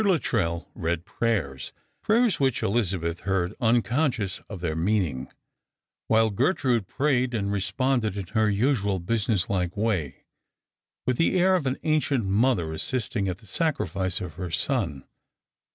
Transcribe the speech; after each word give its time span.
Luttrell 0.03 0.67
read 0.73 1.05
prayers, 1.05 1.73
prayers 2.01 2.39
which 2.39 2.63
Elizabeth 2.63 3.19
heard 3.19 3.53
un 3.61 3.83
conscious 3.83 4.39
of 4.49 4.59
their 4.59 4.75
meaning; 4.75 5.31
while 6.07 6.31
Gertrude 6.31 6.87
prayed 6.87 7.35
and 7.35 7.51
responded 7.51 8.17
in 8.17 8.25
her 8.29 8.49
usual 8.49 8.97
business 8.97 9.47
like 9.47 9.77
way, 9.77 10.23
with 11.05 11.17
the 11.17 11.39
air 11.39 11.55
of 11.55 11.67
an 11.67 11.77
ancient 11.83 12.25
mother 12.25 12.73
assisting 12.73 13.27
at 13.27 13.37
the 13.37 13.45
sacrifice 13.45 14.19
of 14.21 14.33
her 14.41 14.49
son. 14.49 15.03